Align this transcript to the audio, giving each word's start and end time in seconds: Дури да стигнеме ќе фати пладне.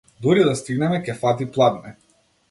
Дури 0.25 0.45
да 0.45 0.53
стигнеме 0.61 1.01
ќе 1.09 1.15
фати 1.25 1.47
пладне. 1.57 1.93